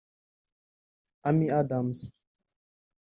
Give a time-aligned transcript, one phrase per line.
[1.29, 1.99] Amy Adams